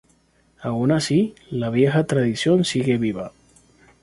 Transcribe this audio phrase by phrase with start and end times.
[0.63, 3.33] Aun así, la vieja tradición sigue viva.